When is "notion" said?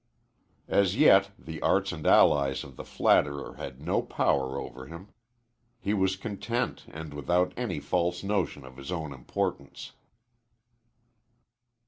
8.23-8.65